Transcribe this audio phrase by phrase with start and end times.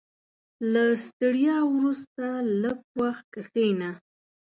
[0.71, 2.23] •له ستړیا وروسته،
[2.61, 3.89] لږ وخت کښېنه.